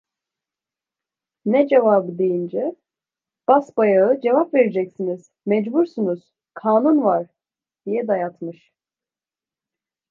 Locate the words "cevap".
4.21-4.53